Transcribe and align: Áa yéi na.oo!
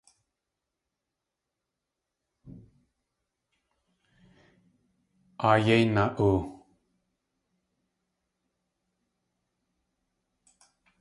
Áa 5.49 5.57
yéi 5.65 5.85
na.oo! 5.95 6.35